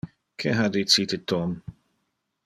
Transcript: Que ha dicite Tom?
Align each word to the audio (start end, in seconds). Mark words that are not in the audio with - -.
Que 0.43 0.53
ha 0.61 0.65
dicite 0.77 1.19
Tom? 1.33 1.51